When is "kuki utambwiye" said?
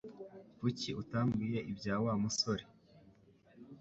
0.59-1.59